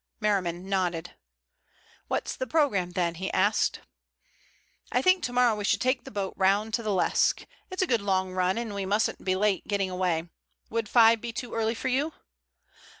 Merriman 0.19 0.67
nodded. 0.67 1.11
"What's 2.07 2.35
the 2.35 2.47
program 2.47 2.93
then?" 2.93 3.13
he 3.13 3.31
asked. 3.33 3.81
"I 4.91 4.99
think 4.99 5.21
tomorrow 5.21 5.55
we 5.55 5.63
should 5.63 5.79
take 5.79 6.05
the 6.05 6.09
boat 6.09 6.33
round 6.37 6.73
to 6.73 6.81
the 6.81 6.91
Lesque. 6.91 7.45
It's 7.69 7.83
a 7.83 7.85
good 7.85 8.01
long 8.01 8.31
run 8.33 8.57
and 8.57 8.73
we 8.73 8.87
mustn't 8.87 9.23
be 9.23 9.35
late 9.35 9.67
getting 9.67 9.91
away. 9.91 10.27
Would 10.71 10.89
five 10.89 11.21
be 11.21 11.31
too 11.31 11.53
early 11.53 11.75
for 11.75 11.89
you?" 11.89 12.13